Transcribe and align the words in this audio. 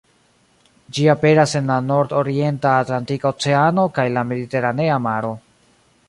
Ĝi 0.97 1.03
aperas 1.13 1.51
en 1.59 1.67
la 1.71 1.75
nord-orienta 1.89 2.71
Atlantika 2.85 3.31
Oceano 3.33 3.83
kaj 3.99 4.07
la 4.17 4.23
Mediteranea 4.31 4.97
Maro. 5.09 5.31